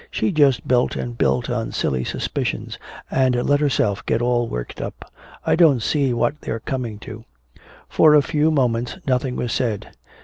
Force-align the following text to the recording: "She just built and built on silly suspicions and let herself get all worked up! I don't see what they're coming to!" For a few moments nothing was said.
"She 0.09 0.31
just 0.31 0.67
built 0.67 0.95
and 0.95 1.15
built 1.15 1.47
on 1.47 1.71
silly 1.71 2.03
suspicions 2.03 2.79
and 3.11 3.35
let 3.35 3.59
herself 3.59 4.03
get 4.03 4.19
all 4.19 4.47
worked 4.47 4.81
up! 4.81 5.13
I 5.45 5.55
don't 5.55 5.83
see 5.83 6.11
what 6.11 6.41
they're 6.41 6.59
coming 6.59 6.97
to!" 7.01 7.23
For 7.87 8.15
a 8.15 8.23
few 8.23 8.49
moments 8.49 8.97
nothing 9.05 9.35
was 9.35 9.53
said. 9.53 9.91